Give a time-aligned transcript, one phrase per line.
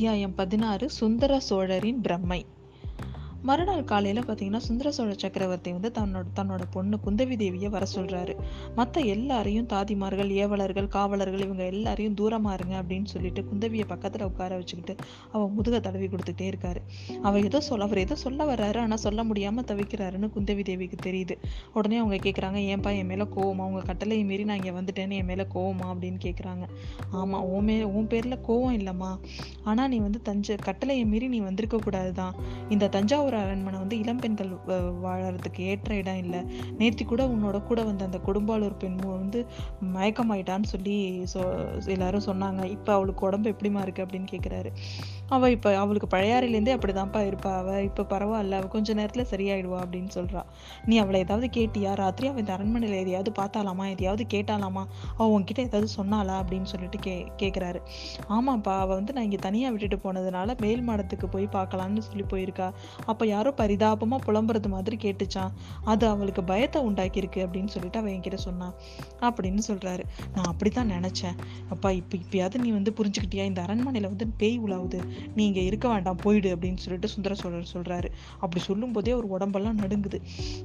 [0.00, 2.46] அத்தியாயம் பதினாறு சுந்தர சோழரின் பிரம்மை.
[3.48, 8.34] மறுநாள் காலையில் பார்த்தீங்கன்னா சுந்தர சோழ சக்கரவர்த்தி வந்து தன்னோட தன்னோட பொண்ணு குந்தவி தேவியை வர சொல்கிறாரு
[8.74, 14.94] மற்ற எல்லாரையும் தாதிமார்கள் ஏவலர்கள் காவலர்கள் இவங்க எல்லாரையும் தூரமாக இருங்க அப்படின்னு சொல்லிட்டு குந்தவியை பக்கத்தில் உட்கார வச்சுக்கிட்டு
[15.32, 16.82] அவள் முதுக தடவி கொடுத்துட்டே இருக்காரு.
[17.22, 21.36] அவர் ஏதோ சொல்ல அவர் ஏதோ சொல்ல வர்றாரு ஆனால் சொல்ல முடியாமல் தவிக்கிறாருன்னு குந்தவி தேவிக்கு தெரியுது.
[21.72, 23.64] உடனே அவங்க கேட்குறாங்க ஏன்பா என் மேலே கோவமா?
[23.70, 25.86] உங்கள் கட்டளையை மீறி நான் இங்கே வந்துட்டேன்னு என் மேலே கோவமா?
[25.94, 26.64] அப்படின்னு கேட்குறாங்க
[27.10, 29.10] ஆமாம் உன் மே உன் பேரில் கோவம் இல்லைம்மா.
[29.62, 32.34] ஆனால் நீ வந்து தஞ்சை கட்டளையை மீறி நீ வந்திருக்க கூடாது தான்
[32.68, 34.50] இந்த தஞ்சாவூர் அரண்மனை வந்து இளம்பெண்கள்
[35.04, 36.40] வாழறதுக்கு ஏற்ற இடம் இல்லை.
[36.78, 39.46] நேத்தி கூட உன்னோட கூட வந்த அந்த கொடும்பாளூர் பெண் வந்து
[39.96, 40.96] மயக்கமாயிட்டான்னு சொல்லி
[41.34, 41.40] சொ
[41.86, 42.64] எல்லாரும் சொன்னாங்க.
[42.76, 44.72] இப்போ அவளுக்கு உடம்பு எப்படிமா இருக்கு அப்படின்னு கேட்குறாரு
[45.28, 47.50] அவள் இப்போ அவளுக்கு பழையாறையிலேருந்தே அப்படிதான்ப்பா இருப்பா.
[47.58, 48.58] அவள் இப்போ பரவாயில்ல.
[48.60, 50.42] அவள் கொஞ்ச நேரத்தில் சரியாயிடுவா அப்படின்னு சொல்றா.
[50.86, 51.94] நீ அவளை ஏதாவது கேட்டியா?
[51.94, 53.86] ராத்திரி அவள் இந்த அரண்மனையில் எதையாவது பார்த்தாலாமா?
[53.86, 54.82] எதையாவது கேட்டாலாமா?
[55.16, 56.36] அவள் உன்கிட்ட ஏதாவது சொன்னாளா?
[56.42, 57.80] அப்படின்னு சொல்லிட்டு கே கேட்குறாரு
[58.28, 58.74] ஆமாப்பா.
[58.78, 62.72] அவள் வந்து நான் இங்கே தனியாக விட்டுட்டு போனதுனால மேல் மாடத்துக்கு போய் பார்க்கலான்னு சொல்லி போயிருக்கா.
[63.06, 65.50] அப்போ அப்போ யாரோ பரிதாபமாக புலம்புறது மாதிரி கேட்டுச்சான்
[65.92, 68.72] அது அவளுக்கு பயத்தை உண்டாக்கியிருக்கு அப்படின்னு சொல்லிட்டு அவன் என்கிட்ட சொன்னான்
[69.26, 70.04] அப்படின்னு சொல்கிறாரு
[70.34, 71.36] நான் அப்படி தான் நினச்சேன்.
[71.68, 73.44] அப்பா இப்போ இப்பயாவது நீ வந்து புரிஞ்சுக்கிட்டியா?
[73.50, 75.00] இந்த அரண்மனையில் வந்து பேய் உலாவுது.
[75.34, 80.20] நீ இங்கே இருக்க வேண்டாம் போயிடு அப்படின்னு சொல்லிட்டு சுந்தர சோழர் சொல்கிறாரு அப்படி சொல்லும்போதே ஒரு உடம்பெல்லாம் நடுங்குது.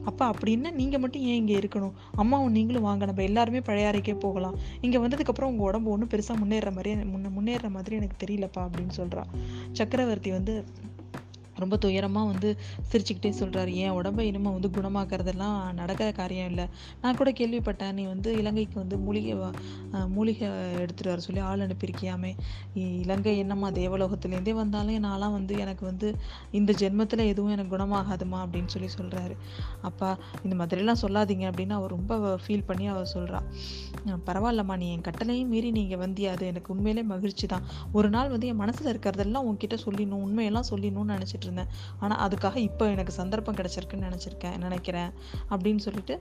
[0.06, 1.94] அப்பா அப்படின்னா நீங்கள் மட்டும் ஏன் இங்கே இருக்கணும்?
[2.16, 4.58] அம்மாவும் நீங்களும் வாங்க நம்ம எல்லாருமே பழைய அறைக்கே போகலாம்.
[4.82, 9.26] இங்கே வந்ததுக்கப்புறம் உங்கள் உடம்பு ஒன்றும் பெருசாக முன்னேற மாதிரி முன்ன முன்னேற மாதிரி எனக்கு தெரியலப்பா அப்படின்னு சொல்றா.
[9.72, 10.56] சக்கரவர்த்தி வந்து
[11.64, 12.50] ரொம்ப துயரமாக வந்து
[12.90, 16.66] சிரிச்சுக்கிட்டே சொல்கிறாரு என் உடம்பை இனிமேல் வந்து குணமாக்குறதெல்லாம் நடக்கிற காரியம் இல்லை.
[17.02, 17.94] நான் கூட கேள்விப்பட்டேன்.
[18.00, 19.34] நீ வந்து இலங்கைக்கு வந்து மூலிகை
[20.16, 20.48] மூலிகை
[20.84, 22.32] எடுத்துகிட்டு வர சொல்லி ஆள் அனுப்பியிருக்கியாமே.
[23.04, 26.08] இலங்கை என்னம்மா தேவலோகத்துலேருந்தே வந்தாலும் நான்லாம் வந்து எனக்கு வந்து
[26.60, 28.40] இந்த ஜென்மத்தில் எதுவும் எனக்கு குணமாகாதுமா?
[28.46, 29.36] அப்படின்னு சொல்லி சொல்கிறாரு
[29.90, 30.10] அப்பா
[30.44, 31.46] இந்த மாதிரிலாம் சொல்லாதீங்க.
[31.52, 33.48] அப்படின்னு அவர் ரொம்ப ஃபீல் பண்ணி அவர் சொல்கிறாள்
[34.30, 34.76] பரவாயில்லம்மா.
[34.82, 37.66] நீ என் கட்டளையும் மீறி நீங்கள் வந்தியா அது எனக்கு உண்மையிலே மகிழ்ச்சி தான்
[37.98, 40.24] ஒரு நாள் வந்து என் மனசில் இருக்கிறதெல்லாம் உன்கிட்ட சொல்லிடணும்.
[40.28, 45.12] உண்மையெல்லாம் சொல்லணும்னு நினச்சிட்டு இருந்தேன் ஆனால் அதுக்காக இப்போ எனக்கு சந்தர்ப்பம் கிடைச்சிருக்குன்னு நினச்சிருக்கேன் நினைக்கிறேன்
[45.52, 46.18] அப்படின்னு சொல்லிட்டு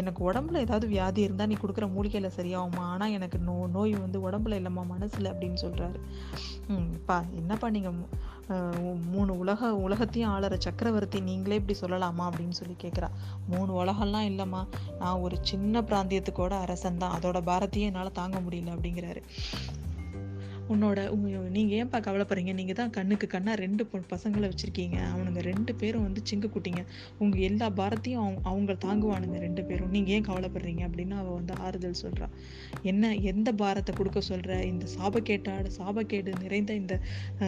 [0.00, 2.84] எனக்கு உடம்புல ஏதாவது வியாதி இருந்தால் நீ கொடுக்குற மூலிகையில் சரியாகுமா?
[2.92, 6.00] ஆனால் எனக்கு நோ நோய் வந்து உடம்புல இல்லைம்மா மனசில் அப்படின்னு சொல்கிறாரு
[7.08, 7.98] பா என்னப்பா நீங்கள்
[9.12, 13.08] மூணு உலக உலகத்தையும் ஆளுற சக்கரவர்த்தி நீங்களே இப்படி சொல்லலாமா அப்படின்னு சொல்லி கேட்குறா
[13.52, 14.62] மூணு உலகம்லாம் இல்லைம்மா
[15.00, 17.14] நான் ஒரு சின்ன பிராந்தியத்துக்கோட அரசன் தான்.
[17.16, 19.22] அதோட பாரதியை என்னால் தாங்க முடியல அப்படிங்கிறாரு.
[20.68, 22.54] உன்னோட நீங்கள் நீங்க ஏன்பா கவலைப்படுறீங்க?
[22.54, 24.96] நீங்கள் தான் கண்ணுக்கு கண்ணாக ரெண்டு பொ- பசங்களை வச்சுருக்கீங்க.
[25.14, 26.84] அவனுங்க ரெண்டு பேரும் வந்து சிங்கு குட்டிங்க.
[27.18, 29.90] உங்கள் எல்லா பாரத்தையும் அவங்க அவங்க தாங்குவானுங்க ரெண்டு பேரும்.
[29.90, 30.82] நீங்கள் ஏன் கவலைப்படுறீங்க?
[30.84, 32.28] அப்படின்னு அவள் வந்து ஆறுதல் சொல்கிறாள்
[32.82, 37.00] என்ன எந்த பாரத்தை கொடுக்க சொல்கிற இந்த சாபக்கேட்டாடு சாபக்கேடு நிறைந்த இந்த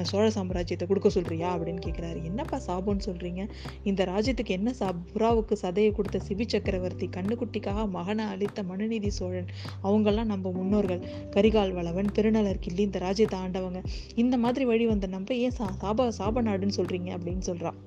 [0.03, 3.49] சோழ சாம்ராஜ்யத்தை கொடுக்க சொல்கிறியா அப்படின்னு கேட்குறாரு என்னப்பா சாபம்னு சொல்கிறீங்க
[3.82, 9.47] இந்த ராஜ்யத்துக்கு என்ன சா புறாவுக்கு சதையை கொடுத்த சிவி சக்கரவர்த்தி கண்ணுக்குட்டிக்காக மகனை அளித்த மனுநீதி சோழன்
[9.84, 11.00] அவங்கெல்லாம் நம்ம முன்னோர்கள்.
[11.31, 13.84] கரிகால் வளவன் திருநலர் கிள்ளி இந்த ராஜ்யத்தை ஆண்டவங்க.
[14.15, 17.78] இந்த மாதிரி வழி வந்த நம்ம ஏன் சா சாப சாப நாடுன்னு சொல்றீங்க அப்படின்னு சொல்றான்.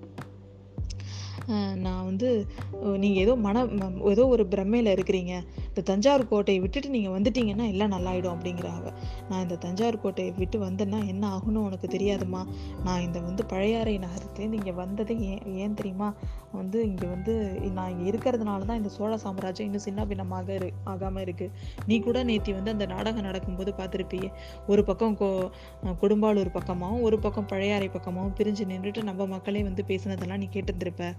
[1.48, 3.68] அஹ் நான் வந்து நீங்கள் நீங்க ஏதோ மன
[4.06, 5.34] ஏதோ ஒரு பிரமையில இருக்கிறீங்க.
[5.80, 8.88] இந்த தஞ்சாவூர் கோட்டையை விட்டுட்டு நீங்கள் வந்துட்டீங்கன்னா எல்லாம் நல்லாயிடும் அப்படிங்கிறாங்க.
[9.30, 12.42] நான் இந்த தஞ்சாவூர் கோட்டையை விட்டு வந்தேன்னா என்ன ஆகும்னு உனக்கு தெரியாதுமா?
[12.86, 16.10] நான் இந்த வந்து பழையாறை நகரத்துலேருந்து இங்கே வந்ததே ஏன் ஏன் தெரியுமா?
[16.58, 17.34] வந்து இங்கே வந்து
[17.78, 21.54] நான் இங்கே இருக்கிறதுனால தான் இந்த சோழ சாம்ராஜ்யம் இன்னும் சின்ன பின்னமாக இரு ஆகாமல் இருக்குது
[21.90, 24.30] நீ கூட நேத்தி வந்து அந்த நாடகம் நடக்கும்போது பார்த்துருப்பியே.
[24.72, 25.30] ஒரு பக்கம் கோ
[26.04, 31.10] கொடும்பாலூர் பக்கமாகவும் ஒரு பக்கம் பழையாறை பக்கமாகவும் பிரிஞ்சு நின்றுட்டு நம்ம மக்களே வந்து பேசினதெல்லாம் நீ கேட்டிருந்திருப்ப.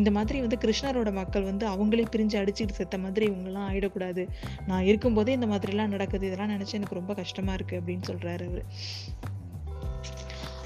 [0.00, 4.24] இந்த மாதிரி வந்து கிருஷ்ணரோட மக்கள் வந்து அவங்களே பிரிஞ்சு அடிச்சுட்டு செத்த மாதிரி இவங்கெல்லாம் இருக்கக்கூடாது.
[4.66, 8.66] நான் இருக்கும்போதே இந்த மாதிரிலாம் நடக்குது இதெல்லாம் நினச்சி எனக்கு ரொம்ப கஷ்டமாக இருக்குது அப்படின்னு சொல்கிறாரு அவர்.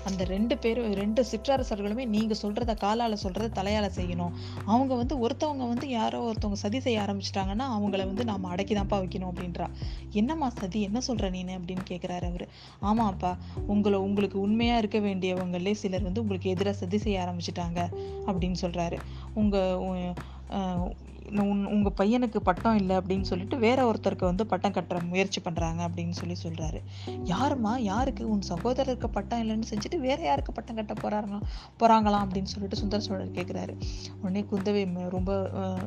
[0.09, 4.37] அந்த ரெண்டு பேரும் ரெண்டு சிற்றரசர்களுமே நீங்கள் சொல்கிறத காலால் சொல்கிறத தலையால் செய்யணும்.
[4.65, 9.67] அவங்க வந்து ஒருத்தவங்க வந்து யாரோ ஒருத்தவங்க சதி செய்ய ஆரம்பிச்சிட்டாங்கன்னா அவங்கள வந்து நாம அடக்கிதான்ப்பா வைக்கணும் அப்படின்றா.
[10.21, 10.81] என்னம்மா சதி?
[10.83, 12.47] என்ன சொல்கிற நீனு அப்படின்னு கேட்குறாரு அவர்.
[12.91, 13.33] ஆமாப்பா
[13.75, 17.83] உங்களை உங்களுக்கு உண்மையாக இருக்க வேண்டியவங்களே சிலர் வந்து உங்களுக்கு எதிராக சதி செய்ய ஆரம்பிச்சிட்டாங்க
[18.27, 18.99] அப்படின்னு சொல்கிறாரு
[19.35, 19.77] உங்கள்
[21.29, 26.11] உன்- உங்கள் பையனுக்கு பட்டம் இல்லை அப்படின்னு சொல்லிட்டு வேற ஒருத்தருக்கு வந்து பட்டம் கட்டுற முயற்சி பண்ணுறாங்க அப்படின்னு
[26.11, 26.81] சொல்லி சொல்கிறாரு
[27.25, 27.79] யாரும்மா?
[27.83, 28.31] யாருக்கு?
[28.31, 31.41] உன் சகோதரருக்கு பட்டம் இல்லைன்னு செஞ்சுட்டு வேற யாருக்கு பட்டம் கட்ட போகிறாங்களா
[31.81, 33.75] போகிறாங்களாம் அப்படின்னு சொல்லிட்டு சுந்தர சோழர் கேட்குறாரு
[34.23, 35.31] உடனே குந்தவை ரொம்ப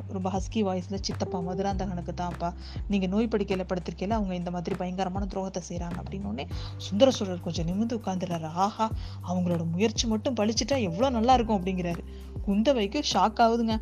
[0.08, 2.50] ரொம்ப ஹஸ்கி வாய்ஸில் சித்தப்பா மதுராந்தகனுக்கு தான்ப்பா
[2.88, 6.46] நீங்கள் நோய் படிக்கையில் படுத்திருக்கையில் அவங்க இந்த மாதிரி பயங்கரமான துரோகத்தை செய்கிறாங்க அப்படின்னு உடனே
[6.76, 8.90] சுந்தர சோழர் கொஞ்சம் நிமிர்ந்து உட்கார்ந்துறாரு ஆஹா
[9.28, 12.02] அவங்களோட முயற்சி மட்டும் பழிச்சிட்டா எவ்வளோ நல்லா இருக்கும் அப்படிங்கிறாரு.
[12.46, 13.74] குந்தவைக்கு ஷாக் ஆகுதுங்க.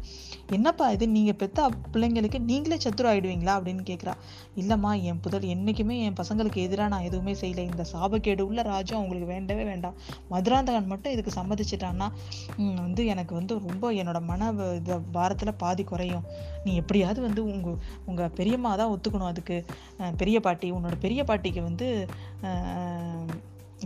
[0.50, 1.08] என்னப்பா இது?
[1.08, 1.62] நீங்கள் பெத்த
[1.92, 4.12] பிள்ளைங்களுக்கு நீங்களே சத்துரு ஆயிடுவீங்களா அப்படின்னு கேட்குறா
[4.60, 7.64] இல்லைம்மா என் புதல் என்னைக்குமே என் பசங்களுக்கு எதிராக நான் எதுவுமே செய்யலை.
[7.70, 9.96] இந்த சாபக்கேடு உள்ள ராஜம் அவங்களுக்கு வேண்டவே வேண்டாம்.
[10.32, 12.08] மதுராந்தகன் மட்டும் இதுக்கு சம்மதிச்சிட்டான்னா
[12.86, 16.24] வந்து எனக்கு வந்து ரொம்ப என்னோட மன இது பாரத்துல பாதி குறையும்.
[16.64, 19.58] நீ எப்படியாவது வந்து உங்கள் உங்கள் பெரியம்மா தான் ஒத்துக்கணும் அதுக்கு.
[20.22, 21.88] பெரிய பாட்டி உன்னோட பெரிய பாட்டிக்கு வந்து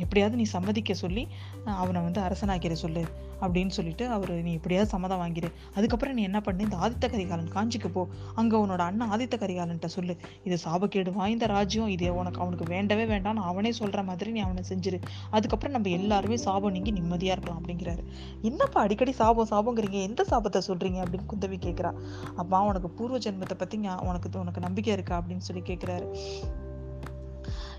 [0.03, 1.23] எப்படியாவது நீ சம்மதிக்க சொல்லி
[1.65, 3.03] அவனை வந்து அரசனாக்கிற சொல்லு
[3.41, 6.63] அப்படின்னு சொல்லிட்டு அவர் நீ எப்படியாவது சம்மதம் வாங்கிடு அதுக்கப்புறம் நீ என்ன பண்ணு?
[6.67, 8.03] இந்த ஆதித்த கரிகாலன் காஞ்சிக்கு போ.
[8.35, 10.17] அங்கே உன்னோட அண்ணன் ஆதித்த கரிகாலன்ட்ட சொல்லு.
[10.45, 11.89] இது சாபக்கேடு வாய்ந்த ராஜ்யம்.
[11.95, 15.01] இது உனக்கு அவனுக்கு வேண்டவே வேண்டாம்னு அவனே சொல்கிற மாதிரி நீ அவனை செஞ்சிரு.
[15.31, 18.05] அதுக்கப்புறம் நம்ம எல்லாருமே சாபம் நீங்கி நிம்மதியாக இருக்கலாம் அப்படிங்கிறாரு.
[18.43, 21.93] என்னப்பா அடிக்கடி சாபம் சாபங்கிறீங்க எந்த சாபத்தை சொல்கிறீங்க அப்படின்னு குந்தவி கேட்குறா
[22.37, 23.79] அப்பா உனக்கு பூர்வ ஜென்மத்தை பற்றி
[24.11, 25.15] உனக்கு உனக்கு நம்பிக்கை இருக்கா?
[25.21, 26.07] அப்படின்னு சொல்லி கேட்குறாரு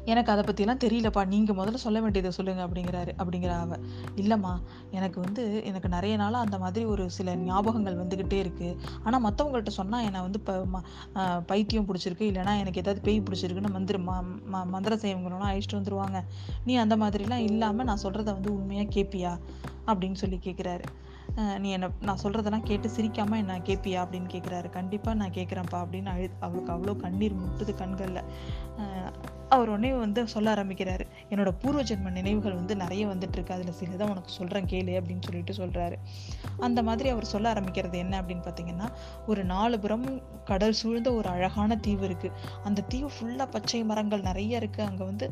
[0.05, 1.25] எனக்கு அதை பற்றிலாம் தெரியலப்பா.
[1.25, 3.77] நீங்கள் முதல்ல சொல்ல வேண்டியதை சொல்லுங்கள் அப்படிங்கிறாரு அப்படிங்கிற அவ.
[4.15, 4.53] இல்லைம்மா
[4.91, 10.03] எனக்கு வந்து எனக்கு நிறைய நாளாக அந்த மாதிரி ஒரு சில ஞாபகங்கள் வந்துக்கிட்டே இருக்குது ஆனால் மற்றவங்கள்ட்ட சொன்னால்
[10.03, 10.81] என்னை வந்து இப்போ ம
[11.47, 12.27] பைத்தியம் பிடிச்சிருக்கு.
[12.31, 14.11] இல்லைன்னா எனக்கு ஏதாவது பேய் பிடிச்சிருக்குன்னு மந்திர ம
[14.53, 16.19] ம- மந்திர செய்வங்களெல்லாம் அழிச்சிட்டு வந்துருவாங்க.
[16.65, 19.33] நீ அந்த மாதிரிலாம் இல்லாமல் நான் சொல்கிறத வந்து உண்மையாக கேட்பியா
[19.87, 20.85] அப்படின்னு சொல்லி கேட்குறாரு
[21.59, 26.29] நீ என்ன நான் சொல்கிறதெல்லாம் கேட்டு சிரிக்காமல் என்ன கேட்பியா அப்படின்னு கேட்குறாரு கண்டிப்பாக நான் கேட்குறேன்ப்பா அப்படின்னு அழு
[26.39, 28.21] அவளுக்கு அவ்வளோ கண்ணீர் முட்டுது கண்களில்.
[29.55, 31.04] அவர் உடனே வந்து சொல்ல ஆரம்பிக்கிறாரு.
[31.31, 35.53] என்னோட பூர்வ ஜென்ம நினைவுகள் வந்து நிறைய வந்துட்டு இருக்கு அதில் சிலதான் உனக்கு சொல்கிறேன் கேளு அப்படின்னு சொல்லிட்டு
[35.53, 35.97] சொல்கிறாரு
[36.59, 38.87] அந்த மாதிரி அவர் சொல்ல ஆரம்பிக்கிறது என்ன அப்படின்னு பார்த்தீங்கன்னா
[39.27, 40.19] ஒரு நாலு புறமும்
[40.49, 42.29] கடல் சூழ்ந்த ஒரு அழகான தீவு இருக்கு.
[42.63, 44.81] அந்த தீவு ஃபுல்லாக பச்சை மரங்கள் நிறைய இருக்கு.
[44.83, 45.25] அங்கே வந்து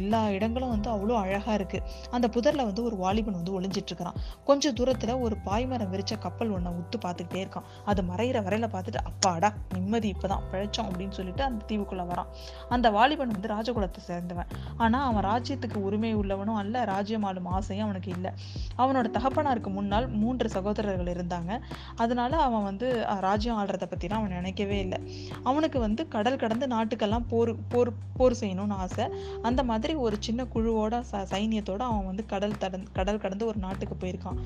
[0.00, 1.78] எல்லா இடங்களும் வந்து அவ்வளோ அழகா இருக்கு.
[2.10, 4.18] அந்த புதர்ல வந்து ஒரு வாலிபன் வந்து ஒளிஞ்சிட்ருக்கிறான்.
[4.44, 7.66] கொஞ்சம் தூரத்துல ஒரு பாய்மரம் விரிச்ச கப்பல் ஒன்றை உத்து பார்த்துக்கிட்டே இருக்கான்.
[7.84, 12.30] அது மறையிற வரையில பார்த்துட்டு அப்பாடா நிம்மதி இப்போதான் பிழைச்சோம் அப்படின்னு சொல்லிட்டு அந்த தீவுக்குள்ள வரான்.
[12.68, 14.52] அந்த வாலிபன் வந்து ராஜகுலத்தை சேர்ந்தவன்.
[14.76, 18.30] ஆனால் அவன் ராஜ்யத்துக்கு உரிமை உள்ளவனும் அல்ல ராஜ்யம் ஆளும் ஆசையும் அவனுக்கு இல்லை.
[18.78, 21.52] அவனோட தகப்பனாருக்கு முன்னால் மூன்று சகோதரர்கள் இருந்தாங்க.
[21.96, 22.88] அதனால அவன் வந்து
[23.26, 25.00] ராஜ்யம் ஆள்றதை பற்றிலாம் அவன் நினைக்கவே இல்லை.
[25.42, 29.04] அவனுக்கு வந்து கடல் கடந்து நாட்டுக்கெல்லாம் போர் போர் போர் செய்யணும்னு ஆசை.
[29.42, 33.94] அந்த மாதிரி ஒரு சின்ன குழுவோட ச சைனியத்தோட அவன் வந்து கடல் தடந் கடல் கடந்து ஒரு நாட்டுக்கு
[34.02, 34.38] போயிருக்கான்.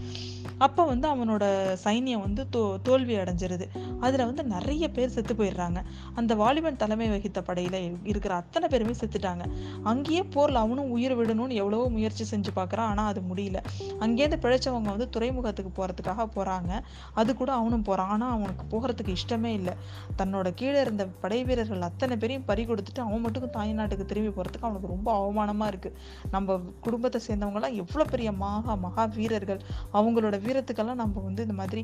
[0.59, 1.45] அப்போ வந்து அவனோட
[1.85, 3.67] சைனியம் வந்து தோ தோல்வி அடைஞ்சிருது.
[4.01, 5.81] அதில் வந்து நிறைய பேர் செத்து போயிடுறாங்க.
[6.15, 7.79] அந்த வாலிபன் தலைமை வகித்த படையில்
[8.11, 9.45] இருக்கிற அத்தனை பேருமே செத்துட்டாங்க.
[9.83, 13.59] அங்கேயே போரில் அவனும் உயிர் விடணும்னு எவ்வளவோ முயற்சி செஞ்சு பார்க்குறான் ஆனால் அது முடியல.
[14.01, 15.95] அங்கேருந்து பிழைச்சவங்க வந்து துறைமுகத்துக்கு போகிறதுக்காக
[16.35, 16.73] போகிறாங்க
[17.17, 19.75] அது கூட அவனும் போகிறான் ஆனால் அவனுக்கு போகிறதுக்கு இஷ்டமே இல்லை.
[20.19, 24.67] தன்னோட கீழே இருந்த படை வீரர்கள் அத்தனை பேரையும் பறி கொடுத்துட்டு அவன் மட்டும் தாய் நாட்டுக்கு திரும்பி போகிறதுக்கு
[24.67, 25.97] அவனுக்கு ரொம்ப அவமானமாக இருக்குது
[26.31, 27.45] நம்ம குடும்பத்தை சேர்ந்தவங்கலாம்
[27.79, 28.55] எவ்வளோ பெரிய மகா
[28.85, 29.61] மகா வீரர்கள்.
[29.97, 30.15] அவங்களோட
[30.45, 31.83] வீரத்துக்கெல்லாம் நம்ம வந்து இந்த மாதிரி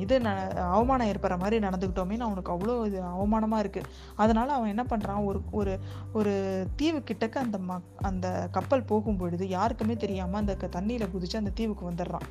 [0.00, 0.36] இது ந-
[0.72, 5.72] அவமானம் ஏற்படுற மாதிரி நடந்துக்கிட்டோமேன்னு அவனுக்கு அவ்வளோ இது அவமானமாக இருக்குது அதனால் அவன் என்ன பண்ணுறான் ஒரு ஒரு
[6.14, 6.32] ஒரு
[6.76, 11.50] தீவு கிட்டக்க அந்த ம அந்த கப்பல் போகும் பொழுது யாருக்குமே தெரியாமல் அந்த க- தண்ணியில குதிச்சு அந்த
[11.50, 12.26] தீவுக்கு வந்துடுறான்.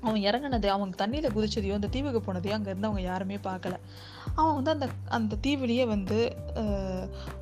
[0.00, 3.76] அவன் இறங்குனது அவங்க தண்ணியில் குதிச்சதையோ அந்த தீவுக்கு போனதையோ அங்கேருந்து அவங்க யாருமே பார்க்கல.
[4.34, 6.36] அவன் வந்து அந்த அந்த தீவுலயே வந்து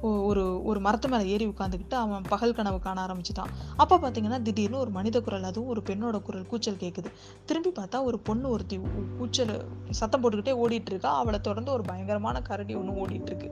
[0.00, 3.50] ஒரு ஒரு மரத்து மேலே ஏறி உட்காந்துக்கிட்டு அவன் பகல் கனவு காண ஆரம்பிச்சிட்டான்.
[3.76, 7.10] அப்போ பார்த்தீங்கன்னா திடீர்னு ஒரு மனித குரல் அதுவும் ஒரு பெண்ணோட குரல் கூச்சல் கேட்குது
[7.44, 8.80] திரும்பி பார்த்தா ஒரு பொண்ணு ஒருத்தி
[9.18, 11.16] கூச்சல் சத்தம் போட்டுக்கிட்டே ஓடிட்டு இருக்கா.
[11.16, 13.50] அவளை தொடர்ந்து ஒரு பயங்கரமான கரடி ஒன்று ஓடிட்டு இருக்கு.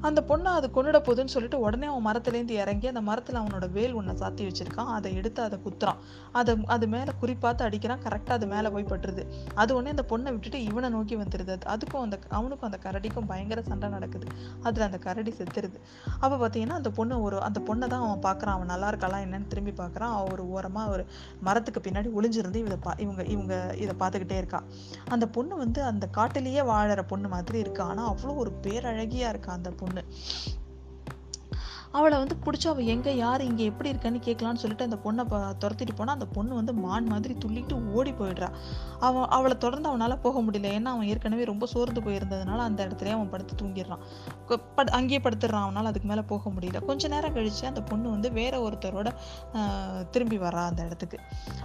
[0.00, 4.16] அந்த பொண்ணை அது கொன்னுட போகுதுன்னு சொல்லிட்டு உடனே அவன் மரத்துலேருந்து இறங்கி அந்த மரத்தில் அவனோட வேல் ஒன்றை
[4.16, 4.86] சாத்தி வச்சிருக்கான்.
[4.86, 5.94] அதை எடுத்து அதை குத்துறான்.
[6.32, 7.98] அதை அது மேலே குறிப்பாத்து அடிக்கிறான்.
[8.04, 9.26] கரெக்டாக அது மேலே போய் பட்டுருது.
[9.54, 13.62] அது உடனே அந்த பொண்ணை விட்டுட்டு இவனை நோக்கி வந்துடுது அது- அதுக்கும் அந்த அவனுக்கும் அந்த கரடிக்கும் பயங்கர
[13.62, 14.26] சண்டை நடக்குது.
[14.62, 15.74] அதில் அந்த கரடி செத்துருது.
[16.20, 19.70] அப்போ பார்த்தீங்கன்னா அந்த பொண்ணு ஒரு அந்த பொண்ணை தான் அவன் பார்க்குறான் அவன் நல்லா இருக்கலாம் என்னன்னு திரும்பி
[19.70, 21.06] பார்க்குறான் அவன் ஒரு ஓரமாக ஒரு
[21.40, 24.62] மரத்துக்கு பின்னாடி ஒளிஞ்சிருந்து இதை பா இவங்க இவங்க இதை பார்த்துக்கிட்டே இருக்கா.
[25.08, 27.84] அந்த பொண்ணு வந்து அந்த காட்டிலேயே வாழற பொண்ணு மாதிரி இருக்கா.
[27.84, 29.86] ஆனால் அவ்வளோ ஒரு பேரழகியாக இருக்கா அந்த பொண்ணு.
[29.94, 30.04] 对。
[31.92, 36.26] அவளை வந்து பிடிச்சி அவள் எங்கே யார் இங்கே எப்படி இருக்கன்னு கேட்கலான்னு சொல்லிட்டு அந்த பொண்ணை துரத்திட்டு போனால் அந்த
[36.26, 38.48] பொண்ணு வந்து மான் மாதிரி துள்ளிட்டு ஓடி போயிடுறா.
[39.00, 40.70] அவன் அவளை தொடர்ந்து அவனால் போக முடியல.
[40.78, 43.98] ஏன்னா அவன் ஏற்கனவே ரொம்ப சோர்ந்து போயிருந்ததுனால அந்த இடத்துலயே அவன் படுத்து தூங்கிடுறான்.
[44.48, 45.62] படு- அங்கேயே படுத்துடுறான்.
[45.62, 46.84] அவனால் அதுக்கு மேலே போக முடியல.
[46.84, 49.12] கொஞ்ச நேரம் கழிச்சு அந்த பொண்ணு வந்து வேற ஒருத்தரோட
[50.10, 51.18] திரும்பி வரா அந்த இடத்துக்கு.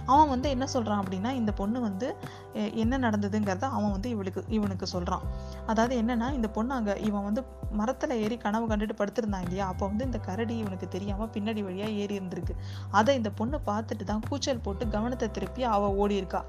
[0.06, 2.16] அவன் வந்து என்ன சொல்கிறான் அப்படின்னா இந்த பொண்ணு வந்து
[2.54, 5.22] எ- என்ன நடந்ததுங்கிறத அவன் வந்து இவளுக்கு இவனுக்கு சொல்கிறான்
[5.66, 9.66] அதாவது என்னன்னா இந்த பொண்ணு அங்கே இவன் வந்து மரத்தில் ஏறி கனவு கண்டுட்டு படுத்திருந்தான் இல்லையா?
[9.66, 12.54] அப்போ வந்து இந்த கரடி இவனுக்கு தெரியாம பின்னாடி வழியா ஏறி இருந்திருக்கு.
[12.98, 16.40] அதை இந்த பொண்ணு பார்த்துட்டு தான் கூச்சல் போட்டு கவனத்தை திருப்பி அவ ஓடி இருக்கா.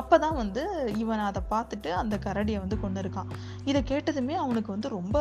[0.00, 0.62] அப்பதான் வந்து
[1.02, 3.28] இவன் அதை பார்த்துட்டு அந்த கரடியை வந்து கொண்டு இருக்கான்.
[3.70, 5.16] இதை கேட்டதுமே அவனுக்கு வந்து ரொம்ப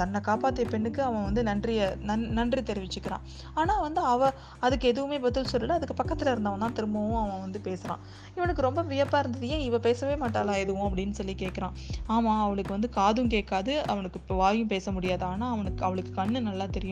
[0.00, 3.26] தன்னை காப்பாத்திய பெண்ணுக்கு அவன் வந்து நன்றிய நன் நன்றி தெரிவிச்சுக்கிறான்.
[3.60, 4.30] ஆனா வந்து அவ
[4.66, 5.78] அதுக்கு எதுவுமே பதில் சொல்லல.
[5.80, 8.02] அதுக்கு பக்கத்துல இருந்தவன் தான் திரும்பவும் அவன் வந்து பேசுறான்.
[8.38, 10.86] இவனுக்கு ரொம்ப வியப்பா இருந்தது ஏன் இவ பேசவே மாட்டாளா எதுவும்?
[10.88, 11.76] அப்படின்னு சொல்லி கேட்குறான்
[12.16, 13.74] ஆமா அவளுக்கு வந்து காதும் கேட்காது.
[13.92, 15.24] அவனுக்கு இப்போ வாயும் பேச முடியாது.
[15.32, 16.84] ஆனா அவனுக்கு அவளுக்கு கண்ணு நல்லா தெரியும்.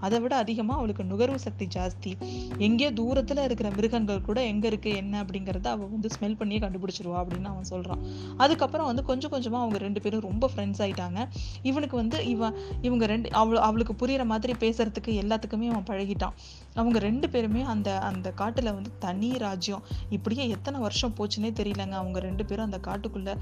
[0.00, 2.12] அதை விட அதிகமா அவளுக்கு நுகர்வு சக்தி ஜாஸ்தி.
[2.58, 7.44] எங்கேயோ தூரத்துல இருக்கிற மிருகங்கள் கூட எங்க இருக்கு என்ன அப்படிங்கறத அவள் வந்து ஸ்மெல் பண்ணியே கண்டுபிடிச்சிருவா அப்படின்னு
[7.44, 8.02] அவன் சொல்றான்.
[8.36, 11.28] அதுக்கப்புறம் வந்து கொஞ்சம் கொஞ்சமா அவங்க ரெண்டு பேரும் ரொம்ப ஃப்ரெண்ட்ஸ் ஆயிட்டாங்க.
[11.62, 16.32] இவனுக்கு வந்து இவன் இவங்க ரெண்டு அவள் அவளுக்கு புரியுற மாதிரி பேசுறதுக்கு எல்லாத்துக்குமே அவன் பழகிட்டான்.
[16.80, 19.82] அவங்க ரெண்டு பேருமே அந்த அந்த காட்டில் வந்து தனி ராஜ்யம்.
[20.16, 21.96] இப்படியே எத்தனை வருஷம் போச்சுன்னே தெரியலங்க.
[22.02, 23.34] அவங்க ரெண்டு பேரும் அந்த காட்டுக்குள்ளே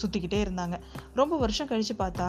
[0.00, 0.78] சுற்றிக்கிட்டே இருந்தாங்க.
[1.20, 2.28] ரொம்ப வருஷம் கழித்து பார்த்தா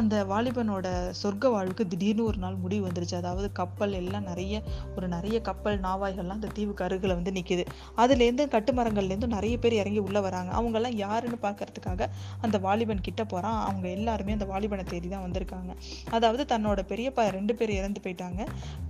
[0.00, 0.86] அந்த வாலிபனோட
[1.22, 3.16] சொர்க்க வாழ்வுக்கு திடீர்னு ஒரு நாள் முடிவு வந்துருச்சு.
[3.22, 4.62] அதாவது கப்பல் எல்லாம் நிறைய
[4.96, 7.66] ஒரு நிறைய கப்பல் நாவாய்கள்லாம் அந்த தீவுக்கு அருகில் வந்து நிற்கிது
[8.04, 10.50] அதுலேருந்து கட்டுமரங்கள்லேருந்து நிறைய பேர் இறங்கி உள்ளே வராங்க.
[10.60, 12.10] அவங்கெல்லாம் யாருன்னு பார்க்கறதுக்காக
[12.44, 15.72] அந்த வாலிபன் கிட்ட போகிறான் அவங்க எல்லாருமே அந்த வாலிபனை தேடி தான் வந்திருக்காங்க.
[16.18, 18.40] அதாவது தன்னோட பெரியப்பா ரெண்டு பேர் இறந்து போயிட்டாங்க.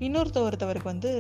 [0.06, 1.10] இன்னொருத்த ஒருத்தவருக்கு வந்து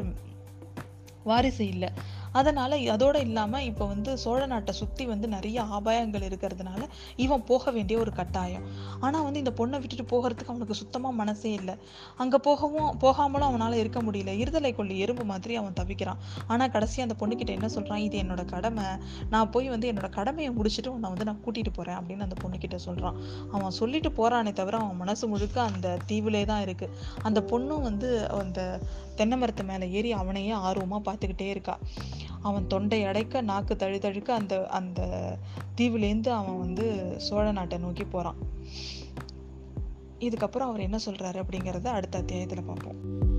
[1.22, 1.90] வாரிசு இல்லை.
[2.38, 6.82] அதனால் அதோட இல்லாமல் இப்போ வந்து சோழ நாட்டை சுற்றி வந்து நிறைய ஆபாயங்கள் இருக்கிறதுனால
[7.24, 8.64] இவன் போக வேண்டிய ஒரு கட்டாயம்.
[9.06, 11.74] ஆனால் வந்து இந்த பொண்ணை விட்டுட்டு போகிறதுக்கு அவனுக்கு சுத்தமாக மனசே இல்லை.
[12.22, 14.32] அங்கே போகவும் போகாமலும் அவனால் இருக்க முடியல.
[14.42, 16.20] இருதலை கொள்ளி எறும்பு மாதிரி அவன் தவிக்கிறான்.
[16.52, 18.86] ஆனால் கடைசி அந்த பொண்ணுக்கிட்ட என்ன சொல்கிறான் இது என்னோட கடமை.
[19.34, 23.18] நான் போய் வந்து என்னோட கடமையை முடிச்சுட்டு உன்னை வந்து நான் கூட்டிகிட்டு போகிறேன் அப்படின்னு அந்த பொண்ணுக்கிட்ட சொல்கிறான்
[23.54, 26.94] அவன் சொல்லிட்டு போகிறானே தவிர அவன் மனசு முழுக்க அந்த தீவிலே தான் இருக்குது
[27.28, 28.60] அந்த பொண்ணும் வந்து அந்த
[29.20, 31.74] தென்னை மரத்து மேலே ஏறி அவனையே ஆர்வமாக பார்த்துக்கிட்டே இருக்கா.
[32.40, 35.36] அவன் தொண்டை அடைக்க நாக்கு தழுதழுக்க அந்த அந்த
[35.76, 38.36] தீவுலேருந்து அவன் வந்து சோழ நாட்டை நோக்கி போறான்.
[40.18, 43.36] இதுக்கப்புறம் அவர் என்ன சொல்றாரு அப்படிங்கிறத அடுத்த அத்தியாயத்தில் பார்ப்போம்.